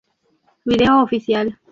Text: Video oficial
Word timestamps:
Video 0.65 0.99
oficial 1.03 1.55